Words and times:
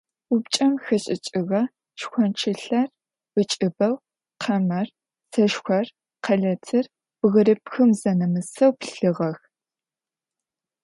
Упкӏэм 0.33 0.73
хэшӏыкӏыгъэ 0.83 1.61
шхончылъэр 1.99 2.87
ыкӏыбэу, 3.41 3.95
къамэр, 4.41 4.87
сэшхор, 5.31 5.85
къэлатыр 6.23 6.85
бгырыпхым 7.19 7.89
зэнэмысэу 7.99 8.71
пылъыгъэх. 8.79 9.39